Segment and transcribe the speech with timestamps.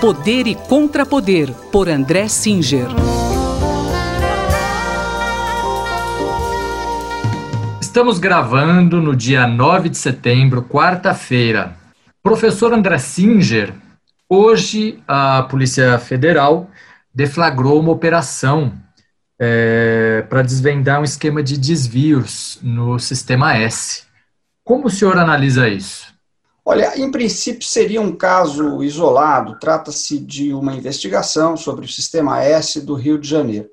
[0.00, 2.86] Poder e Contrapoder, por André Singer.
[7.82, 11.76] Estamos gravando no dia 9 de setembro, quarta-feira.
[12.22, 13.74] Professor André Singer,
[14.26, 16.70] hoje a Polícia Federal
[17.14, 18.72] deflagrou uma operação
[19.38, 24.04] é, para desvendar um esquema de desvios no sistema S.
[24.64, 26.09] Como o senhor analisa isso?
[26.70, 32.80] Olha, em princípio seria um caso isolado, trata-se de uma investigação sobre o sistema S
[32.80, 33.68] do Rio de Janeiro.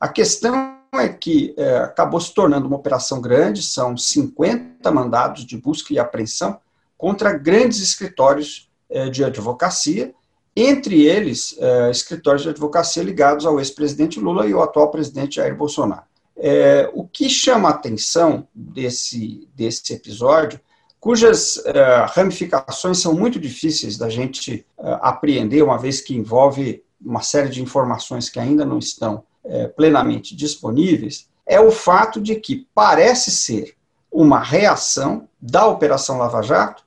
[0.00, 5.58] A questão é que é, acabou se tornando uma operação grande, são 50 mandados de
[5.58, 6.58] busca e apreensão
[6.96, 10.14] contra grandes escritórios é, de advocacia,
[10.56, 15.54] entre eles é, escritórios de advocacia ligados ao ex-presidente Lula e ao atual presidente Jair
[15.54, 16.04] Bolsonaro.
[16.34, 20.58] É, o que chama a atenção desse, desse episódio
[21.00, 27.22] cujas uh, ramificações são muito difíceis da gente uh, apreender, uma vez que envolve uma
[27.22, 32.66] série de informações que ainda não estão uh, plenamente disponíveis, é o fato de que
[32.74, 33.74] parece ser
[34.10, 36.82] uma reação da Operação Lava Jato,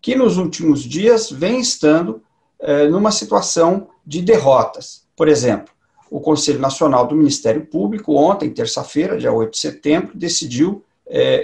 [0.00, 2.22] que nos últimos dias vem estando
[2.90, 5.04] numa situação de derrotas.
[5.14, 5.74] Por exemplo,
[6.10, 10.82] o Conselho Nacional do Ministério Público, ontem, terça-feira, dia 8 de setembro, decidiu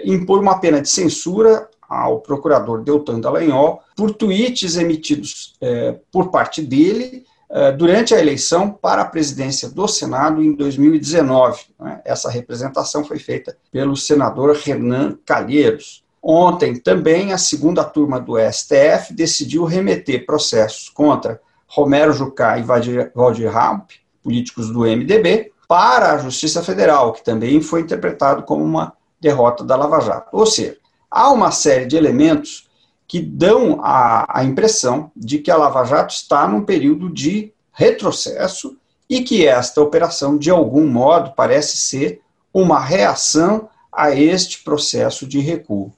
[0.04, 6.62] impor uma pena de censura ao procurador Deltan Dallagnol por tweets emitidos é, por parte
[6.62, 11.60] dele é, durante a eleição para a presidência do Senado em 2019.
[11.78, 12.00] Né?
[12.04, 16.02] Essa representação foi feita pelo senador Renan Calheiros.
[16.22, 23.52] Ontem também a segunda turma do STF decidiu remeter processos contra Romero Jucá e Valdir
[23.52, 23.90] Ramp,
[24.22, 29.76] políticos do MDB, para a Justiça Federal, que também foi interpretado como uma derrota da
[29.76, 30.28] Lava Jato.
[30.32, 30.76] Ou seja,
[31.12, 32.68] há uma série de elementos
[33.06, 38.76] que dão a, a impressão de que a Lava Jato está num período de retrocesso
[39.08, 42.22] e que esta operação, de algum modo, parece ser
[42.52, 45.92] uma reação a este processo de recuo.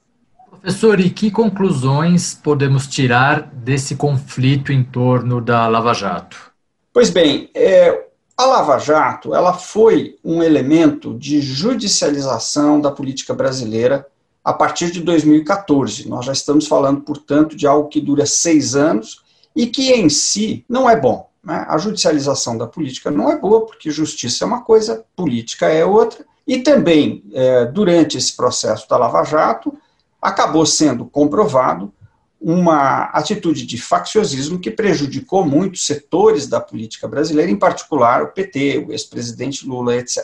[0.49, 6.51] Professor, e que conclusões podemos tirar desse conflito em torno da Lava Jato?
[6.91, 8.07] Pois bem, é,
[8.37, 14.05] a Lava Jato ela foi um elemento de judicialização da política brasileira
[14.45, 16.07] a partir de 2014.
[16.07, 19.23] Nós já estamos falando, portanto, de algo que dura seis anos
[19.55, 21.27] e que em si não é bom.
[21.43, 21.65] Né?
[21.67, 26.23] A judicialização da política não é boa, porque justiça é uma coisa, política é outra.
[26.45, 29.75] E também, é, durante esse processo da Lava Jato,
[30.21, 31.91] acabou sendo comprovado
[32.39, 38.85] uma atitude de facciosismo que prejudicou muitos setores da política brasileira, em particular o PT,
[38.87, 40.23] o ex-presidente Lula, etc.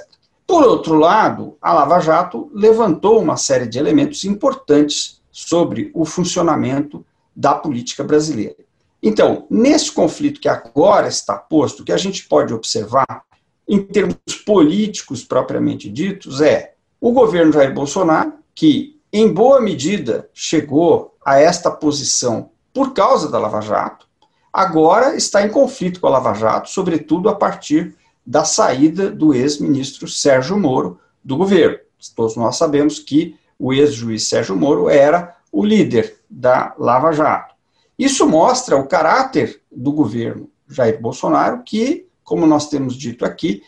[0.51, 7.05] Por outro lado, a Lava Jato levantou uma série de elementos importantes sobre o funcionamento
[7.33, 8.57] da política brasileira.
[9.01, 13.23] Então, nesse conflito que agora está posto, o que a gente pode observar,
[13.65, 21.15] em termos políticos propriamente ditos, é o governo Jair Bolsonaro, que, em boa medida, chegou
[21.25, 24.05] a esta posição por causa da Lava Jato,
[24.51, 27.95] agora está em conflito com a Lava Jato, sobretudo a partir
[28.25, 31.77] da saída do ex-ministro Sérgio Moro do governo.
[32.15, 37.53] Todos nós sabemos que o ex-juiz Sérgio Moro era o líder da Lava Jato.
[37.97, 43.61] Isso mostra o caráter do governo Jair Bolsonaro, que, como nós temos dito aqui,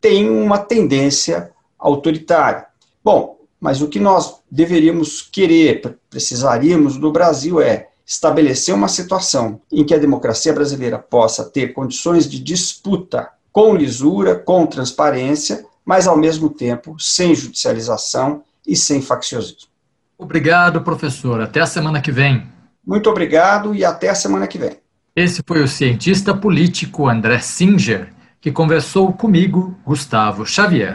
[0.00, 2.66] tem uma tendência autoritária.
[3.02, 9.84] Bom, mas o que nós deveríamos querer, precisaríamos do Brasil é estabelecer uma situação em
[9.84, 16.16] que a democracia brasileira possa ter condições de disputa com lisura, com transparência, mas ao
[16.16, 19.68] mesmo tempo sem judicialização e sem facciosismo.
[20.16, 21.40] Obrigado, professor.
[21.40, 22.46] Até a semana que vem.
[22.86, 24.76] Muito obrigado e até a semana que vem.
[25.16, 30.94] Esse foi o cientista político André Singer, que conversou comigo, Gustavo Xavier.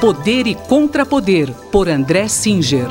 [0.00, 2.88] Poder e Contrapoder, por André Singer.